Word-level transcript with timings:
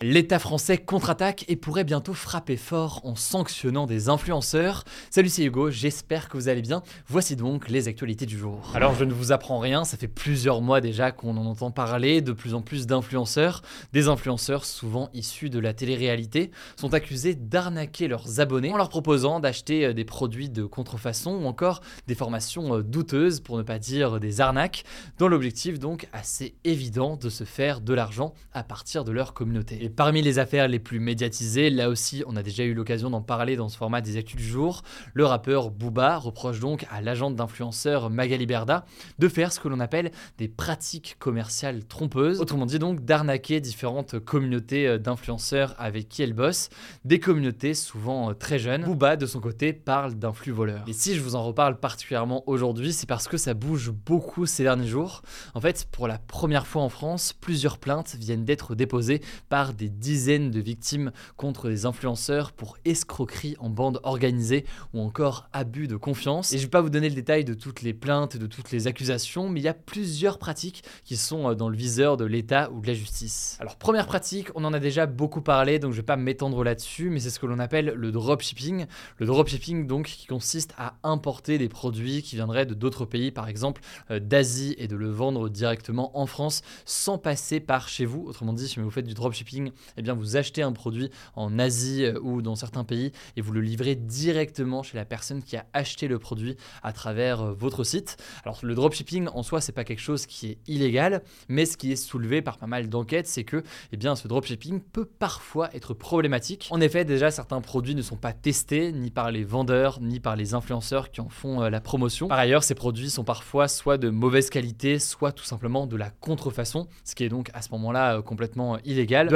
L'État 0.00 0.38
français 0.38 0.78
contre-attaque 0.78 1.44
et 1.48 1.56
pourrait 1.56 1.82
bientôt 1.82 2.14
frapper 2.14 2.56
fort 2.56 3.00
en 3.02 3.16
sanctionnant 3.16 3.84
des 3.84 4.08
influenceurs. 4.08 4.84
Salut, 5.10 5.28
c'est 5.28 5.42
Hugo, 5.42 5.72
j'espère 5.72 6.28
que 6.28 6.36
vous 6.36 6.48
allez 6.48 6.62
bien. 6.62 6.84
Voici 7.08 7.34
donc 7.34 7.68
les 7.68 7.88
actualités 7.88 8.24
du 8.24 8.38
jour. 8.38 8.70
Alors, 8.76 8.94
je 8.94 9.02
ne 9.02 9.12
vous 9.12 9.32
apprends 9.32 9.58
rien, 9.58 9.82
ça 9.82 9.96
fait 9.96 10.06
plusieurs 10.06 10.62
mois 10.62 10.80
déjà 10.80 11.10
qu'on 11.10 11.36
en 11.36 11.46
entend 11.46 11.72
parler, 11.72 12.20
de 12.20 12.30
plus 12.30 12.54
en 12.54 12.62
plus 12.62 12.86
d'influenceurs. 12.86 13.62
Des 13.92 14.06
influenceurs, 14.06 14.66
souvent 14.66 15.10
issus 15.14 15.50
de 15.50 15.58
la 15.58 15.74
télé-réalité, 15.74 16.52
sont 16.76 16.94
accusés 16.94 17.34
d'arnaquer 17.34 18.06
leurs 18.06 18.38
abonnés 18.38 18.72
en 18.72 18.76
leur 18.76 18.90
proposant 18.90 19.40
d'acheter 19.40 19.84
euh, 19.84 19.94
des 19.94 20.04
produits 20.04 20.48
de 20.48 20.64
contrefaçon 20.64 21.32
ou 21.42 21.46
encore 21.46 21.80
des 22.06 22.14
formations 22.14 22.76
euh, 22.76 22.82
douteuses, 22.84 23.40
pour 23.40 23.58
ne 23.58 23.64
pas 23.64 23.80
dire 23.80 24.20
des 24.20 24.40
arnaques, 24.40 24.84
dans 25.18 25.26
l'objectif 25.26 25.80
donc 25.80 26.06
assez 26.12 26.54
évident 26.62 27.16
de 27.16 27.30
se 27.30 27.42
faire 27.42 27.80
de 27.80 27.94
l'argent 27.94 28.32
à 28.52 28.62
partir 28.62 29.02
de 29.02 29.10
leur 29.10 29.34
communauté. 29.34 29.87
Et 29.88 29.90
parmi 29.90 30.20
les 30.20 30.38
affaires 30.38 30.68
les 30.68 30.80
plus 30.80 31.00
médiatisées, 31.00 31.70
là 31.70 31.88
aussi 31.88 32.22
on 32.26 32.36
a 32.36 32.42
déjà 32.42 32.62
eu 32.62 32.74
l'occasion 32.74 33.08
d'en 33.08 33.22
parler 33.22 33.56
dans 33.56 33.70
ce 33.70 33.78
format 33.78 34.02
des 34.02 34.18
actus 34.18 34.36
du 34.36 34.44
jour, 34.44 34.82
le 35.14 35.24
rappeur 35.24 35.70
Booba 35.70 36.18
reproche 36.18 36.60
donc 36.60 36.84
à 36.90 37.00
l'agente 37.00 37.36
d'influenceur 37.36 38.10
Magali 38.10 38.44
Berda 38.44 38.84
de 39.18 39.28
faire 39.28 39.50
ce 39.50 39.60
que 39.60 39.66
l'on 39.68 39.80
appelle 39.80 40.10
des 40.36 40.46
pratiques 40.46 41.16
commerciales 41.18 41.86
trompeuses, 41.86 42.38
autrement 42.38 42.66
dit 42.66 42.78
donc 42.78 43.02
d'arnaquer 43.02 43.62
différentes 43.62 44.18
communautés 44.18 44.86
euh, 44.86 44.98
d'influenceurs 44.98 45.74
avec 45.78 46.10
qui 46.10 46.22
elle 46.22 46.34
bosse, 46.34 46.68
des 47.06 47.18
communautés 47.18 47.72
souvent 47.72 48.28
euh, 48.28 48.34
très 48.34 48.58
jeunes. 48.58 48.84
Booba 48.84 49.16
de 49.16 49.24
son 49.24 49.40
côté 49.40 49.72
parle 49.72 50.16
d'un 50.16 50.34
flux 50.34 50.52
voleur. 50.52 50.84
Et 50.86 50.92
si 50.92 51.14
je 51.14 51.22
vous 51.22 51.34
en 51.34 51.44
reparle 51.44 51.80
particulièrement 51.80 52.44
aujourd'hui, 52.46 52.92
c'est 52.92 53.08
parce 53.08 53.26
que 53.26 53.38
ça 53.38 53.54
bouge 53.54 53.90
beaucoup 53.90 54.44
ces 54.44 54.64
derniers 54.64 54.86
jours. 54.86 55.22
En 55.54 55.62
fait, 55.62 55.88
pour 55.90 56.08
la 56.08 56.18
première 56.18 56.66
fois 56.66 56.82
en 56.82 56.90
France, 56.90 57.32
plusieurs 57.32 57.78
plaintes 57.78 58.16
viennent 58.16 58.44
d'être 58.44 58.74
déposées 58.74 59.22
par 59.48 59.72
des 59.78 59.88
dizaines 59.88 60.50
de 60.50 60.60
victimes 60.60 61.12
contre 61.36 61.68
des 61.68 61.86
influenceurs 61.86 62.52
pour 62.52 62.76
escroquerie 62.84 63.56
en 63.60 63.70
bande 63.70 64.00
organisée 64.02 64.66
ou 64.92 65.00
encore 65.00 65.48
abus 65.52 65.88
de 65.88 65.96
confiance. 65.96 66.52
Et 66.52 66.58
je 66.58 66.62
ne 66.62 66.66
vais 66.66 66.70
pas 66.70 66.82
vous 66.82 66.90
donner 66.90 67.08
le 67.08 67.14
détail 67.14 67.44
de 67.44 67.54
toutes 67.54 67.82
les 67.82 67.94
plaintes, 67.94 68.36
de 68.36 68.46
toutes 68.46 68.70
les 68.72 68.86
accusations, 68.86 69.48
mais 69.48 69.60
il 69.60 69.64
y 69.64 69.68
a 69.68 69.74
plusieurs 69.74 70.38
pratiques 70.38 70.82
qui 71.04 71.16
sont 71.16 71.48
euh, 71.50 71.54
dans 71.54 71.68
le 71.68 71.76
viseur 71.76 72.16
de 72.16 72.24
l'État 72.24 72.70
ou 72.72 72.80
de 72.80 72.86
la 72.88 72.94
justice. 72.94 73.56
Alors 73.60 73.76
première 73.76 74.06
pratique, 74.06 74.48
on 74.54 74.64
en 74.64 74.74
a 74.74 74.80
déjà 74.80 75.06
beaucoup 75.06 75.40
parlé, 75.40 75.78
donc 75.78 75.92
je 75.92 75.96
ne 75.96 76.02
vais 76.02 76.06
pas 76.06 76.16
m'étendre 76.16 76.64
là-dessus, 76.64 77.08
mais 77.08 77.20
c'est 77.20 77.30
ce 77.30 77.38
que 77.38 77.46
l'on 77.46 77.58
appelle 77.58 77.92
le 77.94 78.12
dropshipping. 78.12 78.86
Le 79.18 79.26
dropshipping 79.26 79.86
donc 79.86 80.06
qui 80.06 80.26
consiste 80.26 80.74
à 80.76 80.96
importer 81.04 81.56
des 81.58 81.68
produits 81.68 82.22
qui 82.22 82.36
viendraient 82.36 82.66
de 82.66 82.74
d'autres 82.74 83.04
pays, 83.04 83.30
par 83.30 83.48
exemple 83.48 83.80
euh, 84.10 84.18
d'Asie, 84.18 84.74
et 84.78 84.88
de 84.88 84.96
le 84.96 85.08
vendre 85.08 85.48
directement 85.48 86.18
en 86.18 86.26
France 86.26 86.62
sans 86.84 87.18
passer 87.18 87.60
par 87.60 87.88
chez 87.88 88.04
vous. 88.04 88.24
Autrement 88.26 88.52
dit, 88.52 88.66
si 88.66 88.80
vous 88.80 88.90
faites 88.90 89.06
du 89.06 89.14
dropshipping, 89.14 89.67
eh 89.96 90.02
bien 90.02 90.14
vous 90.14 90.36
achetez 90.36 90.62
un 90.62 90.72
produit 90.72 91.10
en 91.34 91.58
Asie 91.58 92.04
euh, 92.04 92.18
ou 92.20 92.42
dans 92.42 92.56
certains 92.56 92.84
pays 92.84 93.12
et 93.36 93.40
vous 93.40 93.52
le 93.52 93.60
livrez 93.60 93.94
directement 93.94 94.82
chez 94.82 94.96
la 94.96 95.04
personne 95.04 95.42
qui 95.42 95.56
a 95.56 95.66
acheté 95.72 96.08
le 96.08 96.18
produit 96.18 96.56
à 96.82 96.92
travers 96.92 97.42
euh, 97.42 97.52
votre 97.52 97.84
site. 97.84 98.16
Alors 98.44 98.58
le 98.62 98.74
dropshipping 98.74 99.28
en 99.28 99.42
soi 99.42 99.60
c'est 99.60 99.72
pas 99.72 99.84
quelque 99.84 100.00
chose 100.00 100.26
qui 100.26 100.48
est 100.50 100.58
illégal, 100.66 101.22
mais 101.48 101.66
ce 101.66 101.76
qui 101.76 101.92
est 101.92 101.96
soulevé 101.96 102.42
par 102.42 102.58
pas 102.58 102.66
mal 102.66 102.88
d'enquêtes, 102.88 103.26
c'est 103.26 103.44
que 103.44 103.62
eh 103.92 103.96
bien 103.96 104.16
ce 104.16 104.28
dropshipping 104.28 104.80
peut 104.80 105.04
parfois 105.04 105.74
être 105.74 105.94
problématique. 105.94 106.68
En 106.70 106.80
effet, 106.80 107.04
déjà 107.04 107.30
certains 107.30 107.60
produits 107.60 107.94
ne 107.94 108.02
sont 108.02 108.16
pas 108.16 108.32
testés 108.32 108.92
ni 108.92 109.10
par 109.10 109.30
les 109.30 109.44
vendeurs 109.44 110.00
ni 110.00 110.20
par 110.20 110.36
les 110.36 110.54
influenceurs 110.54 111.10
qui 111.10 111.20
en 111.20 111.28
font 111.28 111.62
euh, 111.62 111.70
la 111.70 111.80
promotion. 111.80 112.28
Par 112.28 112.38
ailleurs, 112.38 112.64
ces 112.64 112.74
produits 112.74 113.10
sont 113.10 113.24
parfois 113.24 113.68
soit 113.68 113.98
de 113.98 114.10
mauvaise 114.10 114.50
qualité, 114.50 114.98
soit 114.98 115.32
tout 115.32 115.44
simplement 115.44 115.86
de 115.86 115.96
la 115.96 116.10
contrefaçon, 116.10 116.86
ce 117.04 117.14
qui 117.14 117.24
est 117.24 117.28
donc 117.28 117.50
à 117.54 117.62
ce 117.62 117.70
moment-là 117.72 118.22
complètement 118.22 118.78
illégal. 118.84 119.28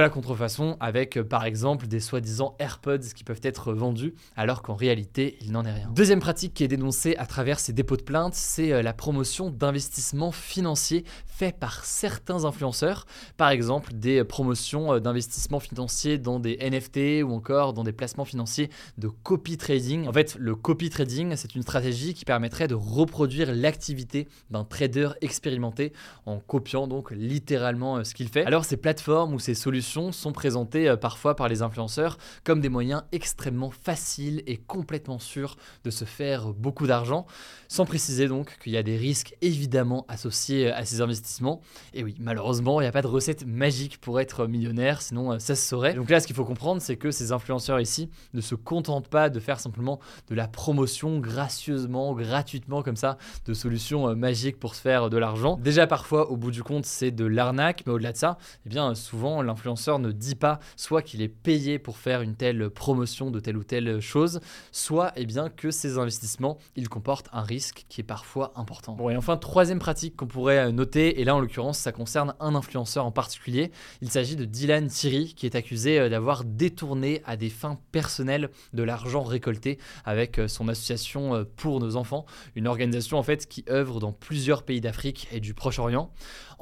Avec 0.80 1.16
euh, 1.16 1.24
par 1.24 1.44
exemple 1.44 1.86
des 1.86 2.00
soi-disant 2.00 2.54
AirPods 2.58 3.12
qui 3.14 3.24
peuvent 3.24 3.40
être 3.42 3.72
vendus 3.72 4.14
alors 4.36 4.62
qu'en 4.62 4.74
réalité 4.74 5.36
il 5.40 5.52
n'en 5.52 5.64
est 5.64 5.72
rien. 5.72 5.90
Deuxième 5.94 6.20
pratique 6.20 6.54
qui 6.54 6.64
est 6.64 6.68
dénoncée 6.68 7.16
à 7.16 7.26
travers 7.26 7.60
ces 7.60 7.72
dépôts 7.72 7.96
de 7.96 8.02
plainte, 8.02 8.34
c'est 8.34 8.72
euh, 8.72 8.82
la 8.82 8.92
promotion 8.92 9.50
d'investissements 9.50 10.32
financiers 10.32 11.04
faits 11.26 11.58
par 11.58 11.84
certains 11.84 12.44
influenceurs, 12.44 13.06
par 13.36 13.50
exemple 13.50 13.92
des 13.94 14.20
euh, 14.20 14.24
promotions 14.24 14.98
d'investissements 15.00 15.60
financiers 15.60 16.18
dans 16.18 16.38
des 16.38 16.58
NFT 16.58 17.24
ou 17.24 17.32
encore 17.32 17.72
dans 17.72 17.84
des 17.84 17.92
placements 17.92 18.24
financiers 18.24 18.70
de 18.98 19.08
copy 19.08 19.56
trading. 19.56 20.06
En 20.06 20.12
fait, 20.12 20.36
le 20.38 20.54
copy 20.54 20.90
trading, 20.90 21.34
c'est 21.36 21.54
une 21.54 21.62
stratégie 21.62 22.14
qui 22.14 22.24
permettrait 22.24 22.68
de 22.68 22.74
reproduire 22.74 23.52
l'activité 23.52 24.28
d'un 24.50 24.64
trader 24.64 25.10
expérimenté 25.20 25.92
en 26.26 26.38
copiant 26.38 26.86
donc 26.86 27.10
littéralement 27.10 28.04
ce 28.04 28.14
qu'il 28.14 28.28
fait. 28.28 28.44
Alors 28.44 28.64
ces 28.64 28.76
plateformes 28.76 29.34
ou 29.34 29.38
ces 29.38 29.54
solutions 29.54 30.11
sont 30.12 30.32
présentés 30.32 30.88
euh, 30.88 30.96
parfois 30.96 31.34
par 31.36 31.48
les 31.48 31.62
influenceurs 31.62 32.18
comme 32.44 32.60
des 32.60 32.68
moyens 32.68 33.02
extrêmement 33.12 33.70
faciles 33.70 34.42
et 34.46 34.56
complètement 34.56 35.18
sûrs 35.18 35.56
de 35.84 35.90
se 35.90 36.04
faire 36.04 36.52
beaucoup 36.52 36.86
d'argent, 36.86 37.26
sans 37.68 37.84
préciser 37.84 38.28
donc 38.28 38.58
qu'il 38.58 38.72
y 38.72 38.76
a 38.76 38.82
des 38.82 38.96
risques 38.96 39.34
évidemment 39.40 40.04
associés 40.08 40.68
euh, 40.68 40.76
à 40.76 40.84
ces 40.84 41.00
investissements. 41.00 41.60
Et 41.94 42.04
oui, 42.04 42.14
malheureusement, 42.18 42.80
il 42.80 42.84
n'y 42.84 42.88
a 42.88 42.92
pas 42.92 43.02
de 43.02 43.06
recette 43.06 43.46
magique 43.46 43.98
pour 44.00 44.20
être 44.20 44.46
millionnaire, 44.46 45.02
sinon 45.02 45.32
euh, 45.32 45.38
ça 45.38 45.54
se 45.54 45.66
saurait. 45.66 45.94
Donc 45.94 46.10
là, 46.10 46.20
ce 46.20 46.26
qu'il 46.26 46.36
faut 46.36 46.44
comprendre, 46.44 46.80
c'est 46.80 46.96
que 46.96 47.10
ces 47.10 47.32
influenceurs 47.32 47.80
ici 47.80 48.10
ne 48.34 48.40
se 48.40 48.54
contentent 48.54 49.08
pas 49.08 49.30
de 49.30 49.40
faire 49.40 49.60
simplement 49.60 50.00
de 50.28 50.34
la 50.34 50.48
promotion 50.48 51.18
gracieusement, 51.18 52.14
gratuitement 52.14 52.82
comme 52.82 52.96
ça, 52.96 53.18
de 53.46 53.54
solutions 53.54 54.14
magiques 54.14 54.58
pour 54.58 54.74
se 54.74 54.80
faire 54.80 55.10
de 55.10 55.16
l'argent. 55.16 55.56
Déjà 55.56 55.86
parfois, 55.86 56.30
au 56.30 56.36
bout 56.36 56.50
du 56.50 56.62
compte, 56.62 56.86
c'est 56.86 57.10
de 57.10 57.24
l'arnaque, 57.24 57.82
mais 57.86 57.92
au-delà 57.92 58.12
de 58.12 58.16
ça, 58.16 58.38
eh 58.66 58.68
bien 58.68 58.94
souvent 58.94 59.42
l'influenceur 59.42 59.98
ne 60.02 60.12
dit 60.12 60.34
pas 60.34 60.60
soit 60.76 61.00
qu'il 61.02 61.22
est 61.22 61.28
payé 61.28 61.78
pour 61.78 61.96
faire 61.96 62.20
une 62.20 62.34
telle 62.34 62.68
promotion 62.68 63.30
de 63.30 63.40
telle 63.40 63.56
ou 63.56 63.64
telle 63.64 64.00
chose, 64.00 64.40
soit 64.70 65.12
eh 65.16 65.24
bien 65.24 65.48
que 65.48 65.70
ces 65.70 65.98
investissements, 65.98 66.58
ils 66.76 66.88
comportent 66.88 67.28
un 67.32 67.42
risque 67.42 67.86
qui 67.88 68.00
est 68.00 68.04
parfois 68.04 68.52
important. 68.56 68.94
Bon 68.94 69.08
et 69.08 69.16
enfin 69.16 69.36
troisième 69.36 69.78
pratique 69.78 70.16
qu'on 70.16 70.26
pourrait 70.26 70.70
noter, 70.72 71.20
et 71.20 71.24
là 71.24 71.34
en 71.34 71.40
l'occurrence 71.40 71.78
ça 71.78 71.92
concerne 71.92 72.34
un 72.40 72.54
influenceur 72.54 73.06
en 73.06 73.12
particulier, 73.12 73.70
il 74.00 74.10
s'agit 74.10 74.36
de 74.36 74.44
Dylan 74.44 74.88
Thierry 74.88 75.34
qui 75.34 75.46
est 75.46 75.54
accusé 75.54 75.98
euh, 75.98 76.08
d'avoir 76.08 76.44
détourné 76.44 77.22
à 77.24 77.36
des 77.36 77.48
fins 77.48 77.78
personnelles 77.92 78.50
de 78.72 78.82
l'argent 78.82 79.22
récolté 79.22 79.78
avec 80.04 80.38
euh, 80.38 80.48
son 80.48 80.68
association 80.68 81.34
euh, 81.34 81.44
pour 81.56 81.80
nos 81.80 81.96
enfants, 81.96 82.26
une 82.54 82.66
organisation 82.66 83.18
en 83.18 83.22
fait 83.22 83.46
qui 83.46 83.64
œuvre 83.68 84.00
dans 84.00 84.12
plusieurs 84.12 84.62
pays 84.62 84.80
d'Afrique 84.80 85.28
et 85.32 85.40
du 85.40 85.54
Proche-Orient. 85.54 86.10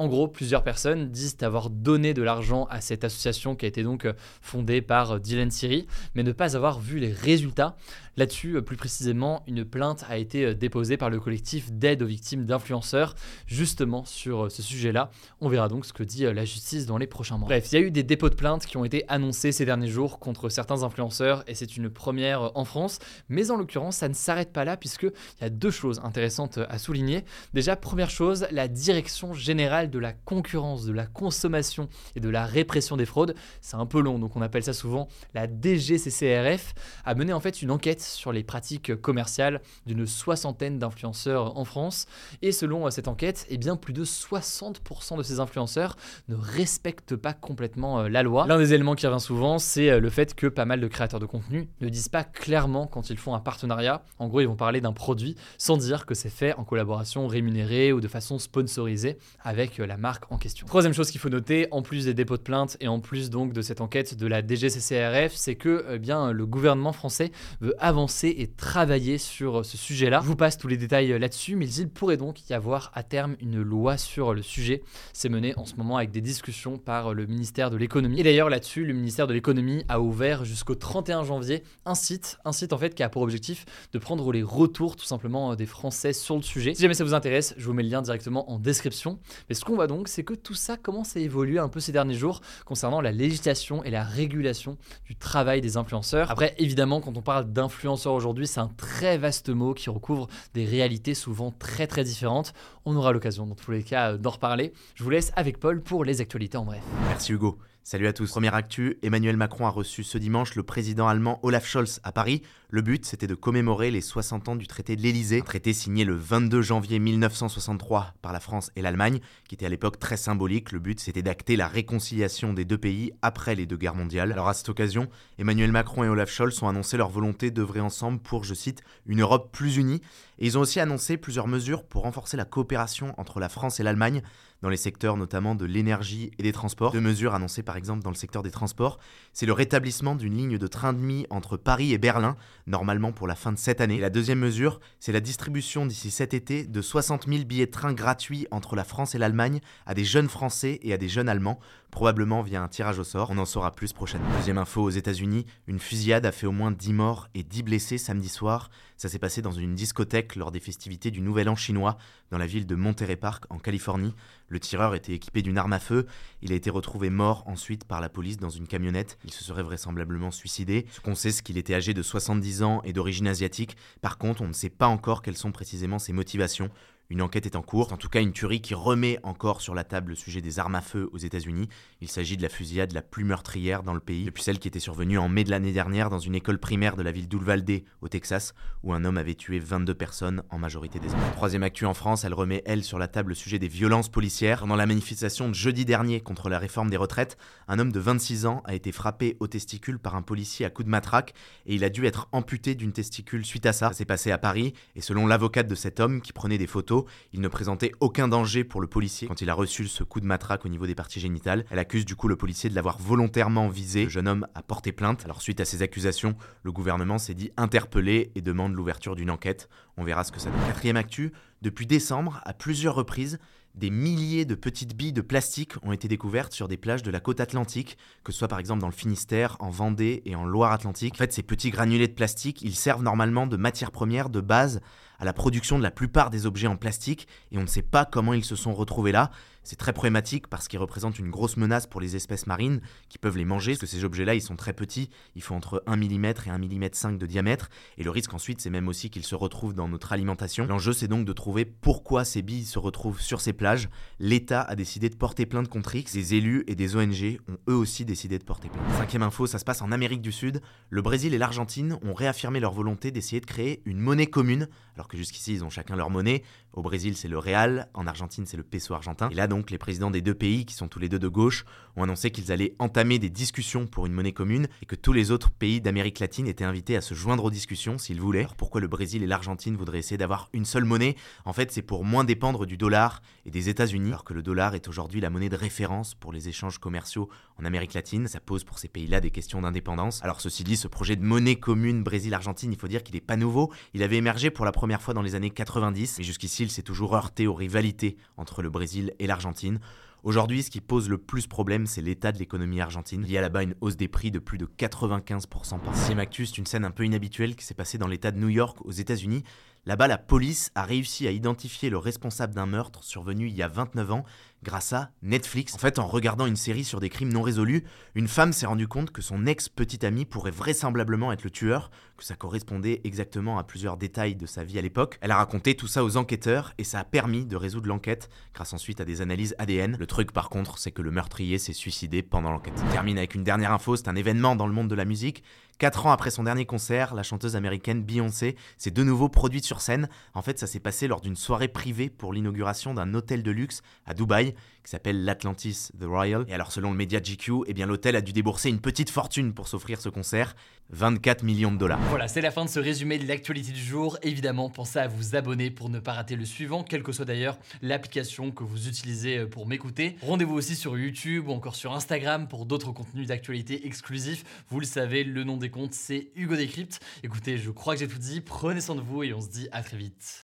En 0.01 0.09
gros, 0.09 0.29
plusieurs 0.29 0.63
personnes 0.63 1.11
disent 1.11 1.37
avoir 1.43 1.69
donné 1.69 2.15
de 2.15 2.23
l'argent 2.23 2.67
à 2.71 2.81
cette 2.81 3.05
association 3.05 3.55
qui 3.55 3.67
a 3.67 3.69
été 3.69 3.83
donc 3.83 4.07
euh, 4.07 4.15
fondée 4.41 4.81
par 4.81 5.11
euh, 5.11 5.19
Dylan 5.19 5.51
Siri, 5.51 5.87
mais 6.15 6.23
ne 6.23 6.33
pas 6.33 6.57
avoir 6.57 6.81
vu 6.81 6.99
les 6.99 7.13
résultats. 7.13 7.77
Là-dessus, 8.21 8.57
euh, 8.57 8.61
plus 8.61 8.77
précisément, 8.77 9.43
une 9.47 9.65
plainte 9.65 10.05
a 10.11 10.19
été 10.19 10.55
déposée 10.55 10.99
par 10.99 11.09
le 11.09 11.19
collectif 11.19 11.73
d'aide 11.73 12.03
aux 12.03 12.07
victimes 12.07 12.45
d'influenceurs, 12.45 13.15
justement 13.47 14.05
sur 14.05 14.53
ce 14.53 14.61
sujet-là. 14.61 15.11
On 15.41 15.49
verra 15.49 15.69
donc 15.69 15.87
ce 15.87 15.95
que 15.95 16.03
dit 16.03 16.25
la 16.25 16.45
justice 16.45 16.85
dans 16.85 16.99
les 16.99 17.07
prochains 17.07 17.39
mois. 17.39 17.49
Bref, 17.49 17.73
il 17.73 17.75
y 17.75 17.79
a 17.79 17.87
eu 17.87 17.91
des 17.91 18.03
dépôts 18.03 18.29
de 18.29 18.35
plaintes 18.35 18.67
qui 18.67 18.77
ont 18.77 18.85
été 18.85 19.05
annoncés 19.09 19.53
ces 19.53 19.65
derniers 19.65 19.89
jours 19.89 20.19
contre 20.19 20.51
certains 20.51 20.83
influenceurs, 20.83 21.45
et 21.47 21.55
c'est 21.55 21.79
une 21.79 21.89
première 21.89 22.55
en 22.59 22.67
France. 22.67 22.99
Mais 23.31 23.51
en 23.51 23.57
l'occurrence, 23.57 23.97
ça 23.97 24.09
ne 24.09 24.13
s'arrête 24.13 24.53
pas 24.53 24.67
là, 24.67 24.77
puisqu'il 24.77 25.13
y 25.41 25.45
a 25.45 25.51
deux 25.51 25.71
choses 25.71 25.99
intéressantes 26.05 26.59
à 26.69 26.79
souligner. 26.79 27.25
Déjà, 27.55 27.75
première 27.75 28.11
chose, 28.11 28.47
la 28.51 28.69
direction 28.69 29.33
générale 29.33 29.89
de 29.89 29.99
la 29.99 30.13
concurrence, 30.13 30.85
de 30.85 30.93
la 30.93 31.07
consommation 31.07 31.89
et 32.17 32.21
de 32.21 32.29
la 32.29 32.45
répression 32.45 32.99
des 32.99 33.07
fraudes. 33.07 33.35
C'est 33.63 33.77
un 33.77 33.87
peu 33.87 34.03
long, 34.03 34.19
donc 34.19 34.37
on 34.37 34.43
appelle 34.43 34.63
ça 34.63 34.75
souvent 34.75 35.09
la 35.33 35.47
DGCCRF, 35.47 36.75
a 37.07 37.15
mené 37.15 37.33
en 37.33 37.41
fait 37.41 37.63
une 37.63 37.71
enquête 37.71 38.10
sur 38.11 38.33
les 38.33 38.43
pratiques 38.43 38.95
commerciales 38.97 39.61
d'une 39.87 40.07
soixantaine 40.07 40.79
d'influenceurs 40.79 41.57
en 41.57 41.65
France. 41.65 42.07
Et 42.43 42.53
selon 42.53 42.91
cette 42.91 43.09
enquête, 43.09 43.47
eh 43.49 43.59
bien, 43.59 43.77
plus 43.77 43.93
de 43.93 44.05
60% 44.05 45.17
de 45.17 45.23
ces 45.23 45.41
influenceurs 45.41 45.97
ne 46.29 46.37
respectent 46.37 47.17
pas 47.17 47.33
complètement 47.33 48.03
la 48.09 48.23
loi. 48.23 48.47
L'un 48.47 48.59
des 48.59 48.75
éléments 48.75 48.95
qui 48.95 49.07
revient 49.07 49.21
souvent, 49.21 49.59
c'est 49.59 49.99
le 49.99 50.11
fait 50.11 50.35
que 50.35 50.47
pas 50.47 50.65
mal 50.65 50.81
de 50.81 50.89
créateurs 50.89 51.21
de 51.21 51.27
contenu 51.27 51.69
ne 51.81 51.89
disent 51.89 52.09
pas 52.09 52.25
clairement 52.25 52.87
quand 52.87 53.11
ils 53.11 53.19
font 53.19 53.35
un 53.35 53.41
partenariat. 53.41 54.03
En 54.19 54.29
gros, 54.29 54.41
ils 54.41 54.49
vont 54.49 54.57
parler 54.57 54.81
d'un 54.81 54.93
produit 54.93 55.37
sans 55.59 55.77
dire 55.77 56.07
que 56.07 56.15
c'est 56.15 56.31
fait 56.31 56.55
en 56.55 56.65
collaboration 56.65 57.27
rémunérée 57.27 57.93
ou 57.93 58.01
de 58.01 58.09
façon 58.09 58.39
sponsorisée 58.39 59.19
avec 59.43 59.79
la 59.79 59.97
marque 59.97 60.31
en 60.31 60.39
question. 60.39 60.67
Troisième 60.67 60.93
chose 60.93 61.11
qu'il 61.11 61.21
faut 61.21 61.29
noter, 61.29 61.69
en 61.71 61.83
plus 61.83 62.05
des 62.05 62.15
dépôts 62.15 62.37
de 62.37 62.43
plainte 62.43 62.77
et 62.81 62.89
en 62.89 63.01
plus 63.01 63.31
donc 63.31 63.53
de 63.53 63.63
cette 63.63 63.81
enquête 63.81 64.17
de 64.17 64.27
la 64.27 64.47
DGCCRF, 64.47 65.33
c'est 65.35 65.55
que 65.55 65.85
eh 65.91 65.99
bien, 65.99 66.33
le 66.33 66.47
gouvernement 66.47 66.93
français 66.93 67.33
veut 67.61 67.75
avancer 67.79 68.00
et 68.09 68.47
travailler 68.57 69.19
sur 69.19 69.65
ce 69.65 69.77
sujet-là. 69.77 70.21
Je 70.23 70.27
vous 70.27 70.37
passe 70.37 70.57
tous 70.57 70.69
les 70.69 70.79
détails 70.79 71.19
là-dessus, 71.19 71.55
mais 71.55 71.71
il 71.71 71.91
pourrait 71.91 72.17
donc 72.17 72.49
y 72.49 72.55
avoir 72.55 72.91
à 72.95 73.03
terme 73.03 73.37
une 73.41 73.61
loi 73.61 73.99
sur 73.99 74.33
le 74.33 74.41
sujet. 74.41 74.83
C'est 75.13 75.29
mené 75.29 75.55
en 75.57 75.67
ce 75.67 75.75
moment 75.77 75.99
avec 75.99 76.11
des 76.11 76.23
discussions 76.23 76.79
par 76.79 77.13
le 77.13 77.27
ministère 77.27 77.69
de 77.71 77.77
l'économie. 77.77 78.19
Et 78.19 78.23
d'ailleurs 78.23 78.49
là-dessus, 78.49 78.87
le 78.87 78.95
ministère 78.95 79.27
de 79.27 79.35
l'économie 79.35 79.85
a 79.89 80.01
ouvert 80.01 80.47
jusqu'au 80.47 80.75
31 80.75 81.25
janvier 81.25 81.63
un 81.85 81.95
site, 81.95 82.39
un 82.47 82.53
site 82.53 82.73
en 82.73 82.79
fait 82.79 82.95
qui 82.95 83.03
a 83.03 83.11
pour 83.11 83.21
objectif 83.21 83.67
de 83.93 83.99
prendre 83.99 84.33
les 84.33 84.43
retours 84.43 84.97
tout 84.97 85.05
simplement 85.05 85.55
des 85.55 85.67
Français 85.67 86.15
sur 86.15 86.37
le 86.37 86.43
sujet. 86.43 86.75
Si 86.75 86.81
jamais 86.81 86.95
ça 86.95 87.05
vous 87.05 87.15
intéresse, 87.15 87.55
je 87.59 87.67
vous 87.67 87.75
mets 87.75 87.83
le 87.83 87.91
lien 87.91 88.01
directement 88.01 88.51
en 88.51 88.59
description. 88.59 89.19
Mais 89.49 89.55
ce 89.55 89.65
qu'on 89.65 89.75
voit 89.75 89.89
donc, 89.89 90.09
c'est 90.09 90.25
que 90.25 90.35
tout 90.35 90.55
ça 90.55 90.79
commence 90.79 91.17
à 91.17 91.21
évoluer 91.21 91.59
un 91.59 91.69
peu 91.69 91.81
ces 91.81 91.93
derniers 91.93 92.15
jours 92.15 92.41
concernant 92.65 93.03
la 93.03 93.13
législation 93.13 93.85
et 93.85 93.91
la 93.91 94.05
régulation 94.05 94.79
du 95.05 95.17
travail 95.17 95.61
des 95.61 95.77
influenceurs. 95.77 96.31
Après, 96.31 96.55
évidemment, 96.57 97.03
quand 97.03 97.17
on 97.19 97.23
parle 97.23 97.53
d'influenceurs 97.53 97.80
aujourd'hui, 97.89 98.47
c'est 98.47 98.61
un 98.61 98.71
très 98.77 99.19
vaste 99.19 99.49
mot 99.49 99.75
qui 99.75 99.91
recouvre 99.91 100.29
des 100.55 100.65
réalités 100.65 101.15
souvent 101.15 101.51
très 101.51 101.87
très 101.87 102.05
différentes. 102.05 102.53
On 102.85 102.97
aura 102.97 103.13
l'occasion 103.13 103.47
dans 103.47 103.55
tous 103.55 103.71
les 103.71 103.83
cas 103.83 104.17
d'en 104.17 104.31
reparler. 104.31 104.73
Je 104.95 105.05
vous 105.05 105.11
laisse 105.11 105.33
avec 105.37 105.59
Paul 105.59 105.83
pour 105.83 106.05
les 106.05 106.21
actualités 106.21 106.59
en 106.59 106.65
bref. 106.65 106.83
Merci 107.09 107.33
Hugo. 107.33 107.59
Salut 107.83 108.07
à 108.07 108.13
tous. 108.13 108.31
Première 108.31 108.55
actu, 108.55 108.99
Emmanuel 109.03 109.37
Macron 109.37 109.67
a 109.67 109.71
reçu 109.71 110.05
ce 110.05 110.19
dimanche 110.19 110.55
le 110.55 110.63
président 110.63 111.09
allemand 111.09 111.41
Olaf 111.43 111.67
Scholz 111.67 112.01
à 112.05 112.13
Paris. 112.13 112.43
Le 112.73 112.83
but, 112.83 113.05
c'était 113.05 113.27
de 113.27 113.35
commémorer 113.35 113.91
les 113.91 114.01
60 114.01 114.49
ans 114.49 114.55
du 114.55 114.69
traité 114.69 114.95
de 114.95 115.03
l'Elysée, 115.03 115.43
traité 115.43 115.73
signé 115.73 116.05
le 116.05 116.15
22 116.15 116.63
janvier 116.63 117.01
1963 117.01 118.15
par 118.23 118.33
la 118.33 118.39
France 118.39 118.71
et 118.77 118.83
l'Allemagne, 118.83 119.19
qui 119.49 119.57
était 119.57 119.67
à 119.67 119.69
l'époque 119.69 119.99
très 119.99 120.17
symbolique. 120.17 120.71
Le 120.71 120.79
but, 120.79 121.01
c'était 121.01 121.23
d'acter 121.23 121.57
la 121.57 121.67
réconciliation 121.67 122.53
des 122.53 122.65
deux 122.65 122.79
pays 122.79 123.13
après 123.23 123.57
les 123.57 123.67
deux 123.67 123.77
guerres 123.77 123.97
mondiales. 123.97 124.31
Alors 124.31 124.49
à 124.49 124.55
cette 124.55 124.69
occasion, 124.69 125.09
Emmanuel 125.37 125.73
Macron 125.73 126.05
et 126.05 126.09
Olaf 126.09 126.31
Scholz 126.31 126.63
ont 126.63 126.69
annoncé 126.69 126.97
leur 126.97 127.09
volonté 127.09 127.51
d'œuvrer 127.51 127.81
ensemble 127.81 128.21
pour, 128.21 128.45
je 128.45 128.55
cite, 128.55 128.85
une 129.05 129.21
Europe 129.21 129.51
plus 129.51 129.77
unie. 129.77 130.01
Et 130.39 130.47
ils 130.47 130.57
ont 130.57 130.61
aussi 130.61 130.79
annoncé 130.79 131.17
plusieurs 131.17 131.49
mesures 131.49 131.83
pour 131.83 132.03
renforcer 132.03 132.37
la 132.37 132.45
coopération 132.45 133.15
entre 133.19 133.41
la 133.41 133.49
France 133.49 133.81
et 133.81 133.83
l'Allemagne 133.83 134.23
dans 134.63 134.69
les 134.69 134.77
secteurs 134.77 135.17
notamment 135.17 135.55
de 135.55 135.65
l'énergie 135.65 136.31
et 136.39 136.43
des 136.43 136.53
transports. 136.53 136.93
Deux 136.93 137.01
mesures 137.01 137.35
annoncées 137.35 137.63
par 137.63 137.77
exemple 137.77 138.03
dans 138.03 138.11
le 138.11 138.17
secteur 138.17 138.43
des 138.43 138.51
transports, 138.51 138.99
c'est 139.33 139.47
le 139.47 139.53
rétablissement 139.53 140.15
d'une 140.15 140.37
ligne 140.37 140.59
de 140.59 140.67
train 140.67 140.93
de 140.93 140.99
nuit 140.99 141.27
entre 141.31 141.57
Paris 141.57 141.93
et 141.93 141.99
Berlin, 141.99 142.37
normalement 142.71 143.13
pour 143.13 143.27
la 143.27 143.35
fin 143.35 143.53
de 143.53 143.59
cette 143.59 143.81
année. 143.81 143.99
La 143.99 144.09
deuxième 144.09 144.39
mesure, 144.39 144.81
c'est 145.01 145.13
la 145.13 145.21
distribution 145.21 145.85
d'ici 145.85 146.11
cet 146.11 146.33
été 146.33 146.65
de 146.65 146.81
60 146.81 147.27
000 147.29 147.45
billets 147.45 147.67
de 147.67 147.71
train 147.71 147.93
gratuits 147.93 148.47
entre 148.51 148.77
la 148.77 148.85
France 148.85 149.15
et 149.15 149.19
l'Allemagne 149.19 149.61
à 149.85 149.95
des 149.95 150.05
jeunes 150.05 150.29
Français 150.29 150.79
et 150.83 150.93
à 150.93 150.97
des 150.97 151.09
jeunes 151.09 151.29
Allemands, 151.29 151.59
probablement 151.91 152.43
via 152.43 152.63
un 152.63 152.69
tirage 152.69 152.99
au 152.99 153.05
sort. 153.05 153.31
On 153.31 153.39
en 153.39 153.45
saura 153.45 153.73
plus 153.73 153.93
prochainement. 153.93 154.31
Deuxième 154.37 154.59
info 154.59 154.83
aux 154.83 154.91
États-Unis, 154.91 155.45
une 155.67 155.81
fusillade 155.81 156.25
a 156.25 156.33
fait 156.33 156.47
au 156.47 156.53
moins 156.53 156.71
10 156.71 156.93
morts 156.93 157.29
et 157.35 157.43
10 157.43 157.65
blessés 157.65 157.99
samedi 157.99 158.29
soir. 158.29 158.71
Ça 158.97 159.09
s'est 159.09 159.19
passé 159.19 159.43
dans 159.43 159.51
une 159.51 159.75
discothèque 159.75 160.37
lors 160.37 160.53
des 160.53 160.61
festivités 160.61 161.11
du 161.11 161.21
Nouvel 161.21 161.49
An 161.49 161.57
chinois 161.57 161.99
dans 162.31 162.39
la 162.39 162.47
ville 162.47 162.67
de 162.67 162.75
Monterey 162.75 163.17
Park 163.17 163.45
en 163.51 163.59
Californie. 163.59 164.15
Le 164.49 164.61
tireur 164.61 164.95
était 164.95 165.13
équipé 165.13 165.43
d'une 165.43 165.59
arme 165.59 165.73
à 165.73 165.79
feu. 165.79 166.07
Il 166.43 166.53
a 166.53 166.55
été 166.55 166.71
retrouvé 166.71 167.11
mort 167.11 167.45
ensuite 167.47 167.85
par 167.85 168.01
la 168.01 168.09
police 168.09 168.39
dans 168.39 168.51
une 168.51 168.67
camionnette. 168.67 169.19
Il 169.25 169.33
se 169.33 169.45
serait 169.45 169.63
vraisemblablement 169.63 170.31
suicidé. 170.31 170.87
Ce 170.91 171.01
qu'on 171.01 171.15
sait, 171.15 171.31
c'est 171.31 171.43
qu'il 171.43 171.59
était 171.59 171.75
âgé 171.75 171.95
de 171.95 172.03
70 172.03 172.63
ans 172.63 172.83
et 172.85 172.93
d'origine 172.93 173.29
asiatique. 173.29 173.77
Par 174.01 174.19
contre, 174.19 174.43
on 174.43 174.49
ne 174.49 174.53
sait 174.53 174.71
pas 174.71 174.87
encore 174.87 175.23
quelles 175.23 175.37
sont 175.37 175.53
précisément 175.53 175.99
ses 175.99 176.13
motivations. 176.13 176.71
Une 177.11 177.23
enquête 177.23 177.45
est 177.45 177.57
en 177.57 177.63
cours, 177.63 177.93
en 177.93 177.97
tout 177.97 178.09
cas 178.09 178.21
une 178.21 178.33
tuerie 178.33 178.61
qui 178.61 178.73
remet 178.73 179.19
encore 179.25 179.63
sur 179.63 179.75
la 179.75 179.83
table 179.83 180.11
le 180.11 180.15
sujet 180.15 180.41
des 180.41 180.61
armes 180.61 180.77
à 180.77 180.81
feu 180.81 181.11
aux 181.13 181.19
États-Unis. 181.19 181.69
Il 182.01 182.09
s'agit 182.09 182.37
de 182.37 182.43
la 182.43 182.49
fusillade 182.49 182.93
la 182.93 183.03
plus 183.03 183.25
meurtrière 183.25 183.83
dans 183.83 183.95
le 183.95 184.01
pays, 184.01 184.27
depuis 184.27 184.45
celle 184.45 184.61
qui 184.61 184.69
était 184.69 184.79
survenue 184.79 185.19
en 185.19 185.29
mai 185.29 185.43
de 185.43 185.51
l'année 185.51 185.73
dernière 185.73 186.09
dans 186.09 186.21
une 186.21 186.37
école 186.37 186.61
primaire 186.61 186.95
de 186.95 187.03
la 187.03 187.11
ville 187.11 187.27
d'Uvalde, 187.27 187.83
au 188.01 188.07
Texas, 188.07 188.55
où 188.85 188.95
un 188.95 189.05
homme 189.05 189.19
avait 189.19 189.35
tué 189.35 189.59
22 189.59 189.93
personnes, 189.93 190.45
en 190.51 190.59
majorité 190.59 191.01
des 191.01 191.09
enfants. 191.09 191.33
Troisième 191.35 191.65
actu 191.65 191.85
en 191.85 191.95
France, 191.95 192.23
elle 192.23 192.33
remet, 192.33 192.63
elle, 192.65 192.85
sur 192.85 192.97
la 192.97 193.09
table 193.09 193.31
le 193.31 193.35
sujet 193.35 193.59
des 193.59 193.67
violences 193.67 194.09
policières. 194.09 194.61
Pendant 194.61 194.77
la 194.77 194.87
manifestation 194.87 195.49
de 195.49 195.55
jeudi 195.55 195.85
dernier 195.85 196.21
contre 196.21 196.49
la 196.49 196.61
réforme 196.61 196.91
des 196.91 196.97
retraites, 196.97 197.37
un 197.67 197.81
homme 197.81 197.91
de 197.91 197.99
26 197.99 198.47
ans 198.47 198.63
a 198.67 198.75
été 198.77 198.93
frappé 198.93 199.37
au 199.41 199.49
testicule 199.49 199.99
par 199.99 200.15
un 200.15 200.23
policier 200.23 200.65
à 200.65 200.71
coups 200.71 200.87
de 200.87 200.91
matraque 200.91 201.35
et 201.67 201.75
il 201.75 201.83
a 201.83 201.89
dû 201.89 202.07
être 202.07 202.29
amputé 202.31 202.77
d'une 202.77 202.93
testicule 202.93 203.45
suite 203.45 203.67
à 203.67 203.73
ça. 203.73 203.89
Ça 203.89 203.95
s'est 203.95 204.05
passé 204.05 204.31
à 204.31 204.39
Paris 204.39 204.75
et 204.95 205.01
selon 205.01 205.27
l'avocate 205.27 205.67
de 205.67 205.75
cet 205.75 205.99
homme 205.99 206.21
qui 206.21 206.33
prenait 206.33 206.57
des 206.57 206.69
photos, 206.69 207.00
il 207.33 207.41
ne 207.41 207.49
présentait 207.49 207.93
aucun 208.01 208.29
danger 208.29 208.65
pour 208.65 208.81
le 208.81 208.87
policier 208.87 209.29
quand 209.29 209.41
il 209.41 209.51
a 209.51 209.55
reçu 209.55 209.89
ce 209.89 210.05
coup 210.05 210.21
de 210.21 210.27
matraque 210.27 210.65
au 210.65 210.69
niveau 210.69 210.87
des 210.87 210.95
parties 210.95 211.21
génitales. 211.21 211.65
Elle 211.71 211.79
accuse 211.79 212.05
du 212.05 212.17
coup 212.17 212.29
le 212.29 212.37
policier 212.37 212.71
de 212.71 212.75
l'avoir 212.75 212.99
volontairement 212.99 213.69
visé. 213.69 214.05
Le 214.05 214.11
jeune 214.11 214.29
homme 214.29 214.47
a 214.55 214.63
porté 214.63 214.93
plainte. 214.93 215.25
Alors 215.25 215.43
suite 215.43 215.61
à 215.61 215.65
ces 215.65 215.83
accusations, 215.83 216.37
le 216.63 216.73
gouvernement 216.73 217.19
s'est 217.19 217.35
dit 217.35 217.51
interpellé 217.57 218.33
et 218.35 218.41
demande 218.41 218.75
l'ouverture 218.75 219.17
d'une 219.17 219.31
enquête. 219.31 219.69
On 219.97 220.05
verra 220.05 220.25
ce 220.25 220.33
que 220.33 220.41
ça 220.41 220.51
donne. 220.51 220.61
Quatrième 220.67 220.97
actu, 220.97 221.33
depuis 221.63 221.87
décembre, 221.87 222.41
à 222.45 222.55
plusieurs 222.55 222.95
reprises, 222.95 223.39
des 223.75 223.91
milliers 223.91 224.45
de 224.45 224.55
petites 224.55 224.97
billes 224.97 225.13
de 225.13 225.21
plastique 225.21 225.75
ont 225.83 225.93
été 225.93 226.09
découvertes 226.09 226.53
sur 226.53 226.67
des 226.67 226.77
plages 226.77 227.03
de 227.03 227.11
la 227.11 227.21
côte 227.21 227.41
atlantique, 227.41 227.97
que 228.25 228.33
ce 228.33 228.39
soit 228.39 228.49
par 228.49 228.59
exemple 228.59 228.81
dans 228.81 228.89
le 228.89 228.93
Finistère, 228.93 229.57
en 229.61 229.71
Vendée 229.71 230.23
et 230.25 230.35
en 230.35 230.45
Loire-Atlantique. 230.45 231.15
En 231.15 231.19
fait, 231.19 231.33
ces 231.33 231.43
petits 231.43 231.71
granulés 231.71 232.09
de 232.09 232.13
plastique, 232.13 232.63
ils 232.63 232.75
servent 232.75 233.03
normalement 233.03 233.47
de 233.47 233.57
matière 233.57 233.93
première 233.93 234.29
de 234.29 234.41
base 234.41 234.81
à 235.21 235.25
la 235.25 235.33
production 235.33 235.79
de 235.79 235.83
la 235.83 235.91
plupart 235.91 236.31
des 236.31 236.47
objets 236.47 236.67
en 236.67 236.77
plastique 236.77 237.29
et 237.53 237.59
on 237.59 237.63
ne 237.63 237.67
sait 237.67 237.83
pas 237.83 238.05
comment 238.05 238.35
ils 238.35 238.45
se 238.45 238.57
sont 238.57 238.75
retrouvés 238.75 239.13
là. 239.13 239.31
C'est 239.63 239.77
très 239.77 239.93
problématique 239.93 240.47
parce 240.47 240.69
qu'ils 240.69 240.79
représentent 240.79 241.19
une 241.19 241.31
grosse 241.31 241.57
menace 241.57 241.87
pour 241.87 242.01
les 242.01 242.17
espèces 242.17 242.47
marines 242.47 242.81
qui 243.09 243.19
peuvent 243.19 243.37
les 243.37 243.45
manger, 243.45 243.73
parce 243.73 243.81
que 243.81 243.87
ces 243.87 244.05
objets-là, 244.05 244.35
ils 244.35 244.43
sont 244.43 244.57
très 244.57 244.73
petits, 244.73 245.11
ils 245.37 245.43
font 245.43 245.57
entre 245.57 245.83
1 245.87 245.97
mm 245.97 246.25
et 246.25 246.51
1 246.51 246.59
mm 246.59 246.89
5 246.93 247.19
de 247.19 247.27
diamètre, 247.27 247.69
et 247.99 248.03
le 248.03 248.11
risque 248.11 248.33
ensuite, 248.33 248.61
c'est 248.61 248.71
même 248.71 248.89
aussi 248.89 249.11
qu'ils 249.11 249.25
se 249.25 249.35
retrouvent 249.35 249.75
dans 249.75 249.87
notre 249.87 250.13
alimentation. 250.13 250.67
L'enjeu, 250.67 250.93
c'est 250.93 251.09
donc 251.09 251.27
de 251.27 251.33
trouver 251.33 251.67
pourquoi 251.67 252.25
ces 252.25 252.41
billes 252.43 252.65
se 252.65 252.79
retrouvent 252.79 253.21
sur 253.21 253.41
ces 253.41 253.53
plages. 253.53 253.91
L'État 254.19 254.63
a 254.63 254.75
décidé 254.77 255.11
de 255.11 255.17
porter 255.17 255.45
plainte 255.45 255.69
contre 255.69 255.95
X, 255.95 256.15
des 256.15 256.35
élus 256.35 256.65
et 256.67 256.75
des 256.75 256.97
ONG 256.97 257.39
ont 257.49 257.59
eux 257.69 257.77
aussi 257.77 258.07
décidé 258.07 258.39
de 258.39 258.45
porter 258.45 258.71
plainte. 258.71 258.85
Cinquième 258.97 259.23
info, 259.23 259.47
ça 259.47 259.59
se 259.59 259.65
passe 259.65 259.83
en 259.83 259.93
Amérique 259.93 260.23
du 260.23 260.33
Sud. 260.33 260.63
Le 260.89 261.03
Brésil 261.03 261.35
et 261.35 261.39
l'Argentine 261.39 261.99
ont 262.03 262.15
réaffirmé 262.15 262.61
leur 262.61 262.73
volonté 262.73 263.11
d'essayer 263.11 263.41
de 263.41 263.47
créer 263.47 263.83
une 263.85 263.99
monnaie 263.99 264.27
commune, 264.27 264.69
alors 264.95 265.07
que 265.11 265.17
jusqu'ici, 265.17 265.53
ils 265.53 265.65
ont 265.65 265.71
chacun 265.71 265.97
leur 265.97 266.09
monnaie. 266.09 266.43
Au 266.73 266.83
Brésil, 266.83 267.17
c'est 267.17 267.27
le 267.27 267.39
Real, 267.39 267.89
en 267.95 268.07
Argentine, 268.07 268.47
c'est 268.47 268.57
le 268.57 268.63
peso 268.63 268.95
argentin. 268.95 269.29
Et 269.31 269.35
là, 269.35 269.49
donc, 269.49 269.71
les 269.71 269.79
présidents 269.79 270.11
des 270.11 270.21
deux 270.21 270.35
pays, 270.35 270.65
qui 270.65 270.75
sont 270.75 270.87
tous 270.87 271.01
les 271.01 271.09
deux 271.09 271.19
de 271.19 271.27
gauche, 271.27 271.65
ont 271.97 272.05
annoncé 272.05 272.31
qu'ils 272.31 272.53
allaient 272.53 272.77
entamer 272.79 273.19
des 273.19 273.29
discussions 273.29 273.89
pour 273.89 274.07
une 274.07 274.13
monnaie 274.13 274.33
commune 274.33 274.69
et 274.81 274.87
que 274.87 274.95
tous 274.95 275.13
les 275.13 275.33
autres 275.33 275.51
pays 275.51 275.81
d'Amérique 275.81 276.21
latine 276.21 276.47
étaient 276.47 276.65
invités 276.65 276.97
à 276.97 277.01
se 277.01 277.15
joindre 277.15 277.45
aux 277.45 277.51
discussions 277.51 277.99
s'ils 277.99 278.21
voulaient. 278.21 278.41
Alors 278.41 278.55
pourquoi 278.55 278.81
le 278.81 278.87
Brésil 278.87 279.25
et 279.25 279.27
l'Argentine 279.27 279.77
voudraient 279.77 279.99
essayer 279.99 280.17
d'avoir 280.17 280.49
une 280.53 280.65
seule 280.65 280.85
monnaie? 280.85 281.17
En 281.45 281.53
fait, 281.53 281.73
c'est 281.73 281.83
pour 281.83 282.05
moins 282.05 282.23
dépendre 282.23 282.65
du 282.65 282.77
dollar 282.77 283.21
et 283.45 283.51
des 283.51 283.69
États-Unis, 283.69 284.11
alors 284.11 284.23
que 284.23 284.33
le 284.33 284.43
dollar 284.43 284.77
est 284.77 284.87
aujourd'hui 284.87 285.21
la 285.21 285.31
monnaie 285.31 285.49
de 285.49 285.57
référence 285.57 286.15
pour 286.15 286.33
les 286.33 286.49
échanges 286.49 286.79
commerciaux 286.79 287.29
en 287.59 287.65
Amérique 287.65 287.95
latine. 287.95 288.29
Ça 288.29 288.39
pose 288.39 288.63
pour 288.63 288.79
ces 288.79 288.89
pays-là 288.89 289.21
des 289.21 289.33
questions 289.33 289.61
d'indépendance. 289.61 290.23
Alors 290.23 290.41
ceci 290.41 290.63
dit, 290.63 290.77
ce 290.77 290.87
projet 290.87 291.17
de 291.17 291.25
monnaie 291.25 291.57
commune 291.57 292.05
Brésil-Argentine, 292.05 292.73
il 292.73 292.79
faut 292.79 292.89
dire 292.89 293.03
qu'il 293.03 293.17
n'est 293.17 293.21
pas 293.21 293.37
nouveau. 293.37 293.73
Il 293.93 294.05
avait 294.05 294.19
émergé 294.19 294.51
pour 294.51 294.65
la 294.65 294.73
première 294.73 295.00
fois 295.01 295.15
dans 295.15 295.23
les 295.23 295.35
années 295.35 295.51
90, 295.51 296.19
mais 296.19 296.25
jusqu'ici, 296.25 296.63
il 296.63 296.71
s'est 296.71 296.83
toujours 296.83 297.17
heurté 297.17 297.47
aux 297.47 297.55
rivalités 297.55 298.17
entre 298.37 298.63
le 298.63 298.71
Brésil 298.71 299.13
et 299.19 299.27
l'Argentine. 299.27 299.81
Aujourd'hui, 300.23 300.63
ce 300.63 300.71
qui 300.71 300.83
pose 300.83 301.09
le 301.09 301.17
plus 301.17 301.47
problème, 301.47 301.87
c'est 301.87 302.03
l'état 302.03 302.31
de 302.31 302.39
l'économie 302.39 302.81
argentine. 302.81 303.25
Il 303.27 303.33
y 303.33 303.39
a 303.39 303.41
là-bas 303.41 303.63
une 303.63 303.75
hausse 303.81 303.97
des 303.97 304.09
prix 304.09 304.31
de 304.31 304.39
plus 304.39 304.59
de 304.59 304.67
95% 304.67 305.81
par 305.81 306.19
actu, 306.19 306.45
c'est 306.45 306.59
une 306.59 306.67
scène 306.67 306.85
un 306.85 306.91
peu 306.91 307.07
inhabituelle 307.07 307.57
qui 307.57 307.65
s'est 307.65 307.75
passée 307.75 307.97
dans 307.97 308.07
l'état 308.07 308.31
de 308.31 308.39
New 308.39 308.51
York 308.51 308.79
aux 308.85 308.91
États-Unis. 308.91 309.45
Là-bas, 309.87 310.09
la 310.09 310.19
police 310.19 310.71
a 310.75 310.85
réussi 310.85 311.27
à 311.27 311.31
identifier 311.31 311.89
le 311.89 311.97
responsable 311.97 312.55
d'un 312.55 312.67
meurtre 312.67 313.03
survenu 313.03 313.49
il 313.49 313.57
y 313.57 313.63
a 313.63 313.69
29 313.69 314.13
ans 314.13 314.25
grâce 314.63 314.93
à 314.93 315.11
Netflix. 315.23 315.75
En 315.75 315.79
fait, 315.79 315.99
en 315.99 316.07
regardant 316.07 316.45
une 316.45 316.57
série 316.57 316.85
sur 316.85 317.01
des 317.01 317.09
crimes 317.09 317.33
non 317.33 317.41
résolus, 317.41 317.85
une 318.15 318.29
femme 318.29 318.53
s'est 318.53 318.67
rendue 318.67 318.89
compte 318.89 319.11
que 319.11 319.23
son 319.23 319.47
ex-petite 319.47 320.05
amie 320.05 320.27
pourrait 320.27 320.51
vraisemblablement 320.51 321.33
être 321.33 321.45
le 321.45 321.51
tueur, 321.51 321.91
que 322.19 322.25
ça 322.25 322.37
correspondait 322.37 323.01
exactement 323.05 323.59
à 323.59 323.65
plusieurs 323.65 323.97
détails 323.97 324.37
de 324.37 324.45
sa 324.45 324.65
vie 324.65 324.79
à 324.79 324.83
l'époque. 324.83 325.17
Elle 325.23 325.31
a 325.31 325.37
raconté 325.37 325.75
tout 325.75 325.87
ça 325.87 326.05
aux 326.05 326.19
enquêteurs 326.19 326.75
et 326.77 326.85
ça 326.85 326.99
a 326.99 327.05
permis 327.05 327.47
de 327.47 327.57
résoudre 327.57 327.89
l'enquête 327.89 328.29
grâce 328.53 328.75
ensuite 328.75 329.01
à 329.01 329.07
des 329.07 329.23
analyses 329.23 329.55
ADN. 329.59 329.97
Le 329.99 330.07
truc 330.07 330.33
par 330.33 330.51
contre, 330.51 330.77
c'est 330.77 330.93
que 330.93 331.01
le 331.01 331.11
meurtrier 331.11 331.59
s'est 331.59 331.73
suicidé 331.73 332.23
pendant 332.23 332.51
l'enquête. 332.51 332.75
On 332.87 332.93
termine 332.93 333.17
avec 333.17 333.35
une 333.35 333.45
dernière 333.45 333.73
info, 333.73 333.97
c'est 333.97 334.09
un 334.09 334.17
événement 334.17 334.57
dans 334.57 334.67
le 334.67 334.75
monde 334.75 334.89
de 334.89 334.95
la 334.95 335.07
musique. 335.07 335.43
Quatre 335.81 336.05
ans 336.05 336.13
après 336.13 336.31
son 336.31 336.43
dernier 336.43 336.67
concert, 336.67 337.15
la 337.15 337.23
chanteuse 337.23 337.57
américaine 337.57 338.03
Beyoncé 338.03 338.55
s'est 338.77 338.91
de 338.91 339.03
nouveau 339.03 339.31
produite 339.31 339.65
sur 339.65 339.81
scène. 339.81 340.11
En 340.35 340.43
fait, 340.43 340.59
ça 340.59 340.67
s'est 340.67 340.79
passé 340.79 341.09
lors 341.09 341.23
d'une 341.23 341.37
soirée 341.37 341.69
privée 341.69 342.11
pour 342.11 342.35
l'inauguration 342.35 342.93
d'un 342.93 343.15
hôtel 343.15 343.43
de 343.43 343.51
luxe 343.51 343.81
à 344.05 344.13
Dubaï 344.13 344.55
qui 344.85 344.91
s'appelle 344.91 345.25
l'Atlantis 345.25 345.89
The 345.99 346.05
Royal. 346.05 346.45
Et 346.49 346.55
alors, 346.55 346.73
selon 346.73 346.91
le 346.91 346.97
média 346.97 347.21
GQ, 347.21 347.65
eh 347.67 347.75
bien 347.75 347.87
l'hôtel 347.87 348.17
a 348.17 348.21
dû 348.21 348.33
débourser 348.33 348.69
une 348.69 348.81
petite 348.81 349.11
fortune 349.11 349.53
pour 349.53 349.69
s'offrir 349.69 350.01
ce 350.01 350.09
concert, 350.09 350.55
24 350.91 351.45
millions 351.45 351.71
de 351.71 351.77
dollars. 351.77 352.01
Voilà, 352.09 352.29
c'est 352.29 352.41
la 352.41 352.51
fin 352.51 352.65
de 352.65 352.71
ce 352.71 352.81
résumé 352.81 353.19
de 353.19 353.27
l'actualité 353.29 353.73
du 353.73 353.81
jour. 353.81 354.19
Évidemment, 354.23 354.71
pensez 354.71 354.99
à 354.99 355.07
vous 355.07 355.37
abonner 355.37 355.71
pour 355.71 355.89
ne 355.89 356.01
pas 356.01 356.13
rater 356.13 356.35
le 356.35 356.45
suivant, 356.45 356.83
quelle 356.83 357.03
que 357.03 357.13
soit 357.13 357.25
d'ailleurs 357.25 357.59
l'application 357.83 358.51
que 358.51 358.65
vous 358.65 358.89
utilisez 358.89 359.39
euh, 359.39 359.47
pour 359.47 359.67
m'écouter. 359.67 360.17
Rendez-vous 360.23 360.55
aussi 360.55 360.77
sur 360.77 360.99
YouTube 360.99 361.49
ou 361.49 361.53
encore 361.53 361.77
sur 361.77 361.93
Instagram 361.93 362.49
pour 362.49 362.67
d'autres 362.67 362.93
contenus 362.93 363.29
d'actualité 363.29 363.87
exclusifs. 363.87 364.45
Vous 364.71 364.81
le 364.81 364.87
savez, 364.87 365.25
le 365.25 365.45
nom 365.45 365.57
des 365.71 365.81
comptes, 365.81 365.95
c'est 365.95 366.31
Hugo 366.35 366.57
Décrypte. 366.57 367.01
Écoutez, 367.23 367.59
je 367.59 367.71
crois 367.71 367.95
que 367.95 368.01
j'ai 368.01 368.09
tout 368.09 368.19
dit. 368.19 368.41
Prenez 368.41 368.81
soin 368.81 368.97
de 368.97 369.01
vous 369.01 369.23
et 369.23 369.33
on 369.33 369.41
se 369.41 369.49
dit 369.49 369.69
à 369.73 369.83
très 369.83 369.97
vite. 369.97 370.45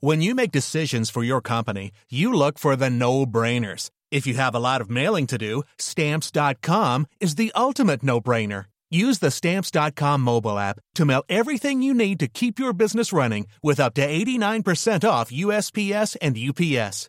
When 0.00 0.20
you 0.20 0.34
make 0.34 0.50
decisions 0.50 1.10
for 1.10 1.22
your 1.22 1.40
company, 1.40 1.92
you 2.10 2.32
look 2.32 2.58
for 2.58 2.74
the 2.74 2.90
no-brainers. 2.90 3.88
If 4.10 4.26
you 4.26 4.34
have 4.34 4.52
a 4.52 4.58
lot 4.58 4.80
of 4.80 4.90
mailing 4.90 5.28
to 5.28 5.38
do, 5.38 5.62
stamps.com 5.78 7.06
is 7.20 7.36
the 7.36 7.52
ultimate 7.54 8.02
no-brainer. 8.02 8.64
Use 8.90 9.20
the 9.20 9.30
stamps.com 9.30 10.20
mobile 10.20 10.58
app 10.58 10.80
to 10.96 11.04
mail 11.04 11.22
everything 11.28 11.82
you 11.82 11.94
need 11.94 12.18
to 12.18 12.26
keep 12.26 12.58
your 12.58 12.72
business 12.72 13.12
running 13.12 13.46
with 13.62 13.78
up 13.78 13.94
to 13.94 14.06
89% 14.06 15.08
off 15.08 15.30
USPS 15.30 16.16
and 16.20 16.36
UPS. 16.36 17.08